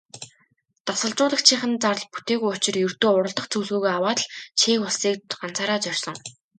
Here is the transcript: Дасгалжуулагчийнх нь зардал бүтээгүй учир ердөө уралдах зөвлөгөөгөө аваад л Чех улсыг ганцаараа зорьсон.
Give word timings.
Дасгалжуулагчийнх 0.87 1.63
нь 1.69 1.81
зардал 1.83 2.09
бүтээгүй 2.13 2.49
учир 2.55 2.75
ердөө 2.87 3.11
уралдах 3.17 3.45
зөвлөгөөгөө 3.51 3.91
аваад 3.97 4.19
л 4.23 4.29
Чех 4.59 4.79
улсыг 4.85 5.17
ганцаараа 5.41 5.79
зорьсон. 5.85 6.15